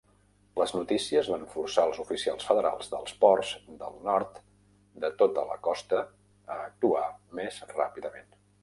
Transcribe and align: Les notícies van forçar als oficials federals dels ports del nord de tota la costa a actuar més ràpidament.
Les 0.59 0.71
notícies 0.75 1.29
van 1.33 1.43
forçar 1.51 1.83
als 1.89 1.99
oficials 2.03 2.47
federals 2.53 2.89
dels 2.95 3.15
ports 3.27 3.53
del 3.85 4.01
nord 4.09 4.43
de 5.05 5.15
tota 5.23 5.45
la 5.53 5.63
costa 5.71 6.05
a 6.57 6.61
actuar 6.73 7.07
més 7.43 7.65
ràpidament. 7.79 8.39